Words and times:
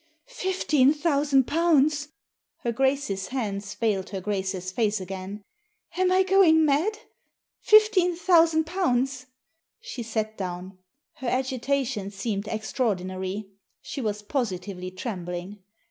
"Fifteen 0.25 0.95
thousand 0.95 1.45
pounds!" 1.45 2.07
Her 2.63 2.71
Grace's 2.71 3.27
hands 3.27 3.75
veiled 3.75 4.09
her 4.09 4.19
Grace's 4.19 4.71
face 4.71 4.99
again. 4.99 5.43
"Am 5.95 6.11
I 6.11 6.23
going 6.23 6.65
mad? 6.65 6.97
Fifteen 7.59 8.15
thousand 8.15 8.63
pounds!" 8.63 9.27
She 9.79 10.01
sat 10.01 10.35
down. 10.39 10.79
Her 11.17 11.27
agitation 11.27 12.07
seeriied 12.09 12.47
extraordinary. 12.47 13.51
She 13.79 14.01
was 14.01 14.23
positively 14.23 14.89
trembling. 14.89 15.59